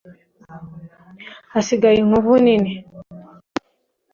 hasigaye 1.53 1.97
inkovu 2.01 2.33
nini 2.45 2.71